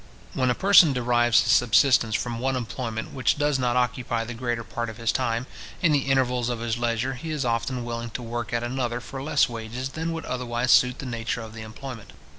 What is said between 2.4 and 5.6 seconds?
employment, which does not occupy the greater part of his time,